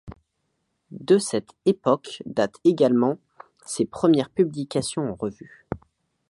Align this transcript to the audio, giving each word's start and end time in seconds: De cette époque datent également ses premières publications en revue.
De 0.89 1.19
cette 1.19 1.51
époque 1.67 2.23
datent 2.25 2.57
également 2.63 3.19
ses 3.67 3.85
premières 3.85 4.31
publications 4.31 5.11
en 5.11 5.13
revue. 5.13 5.67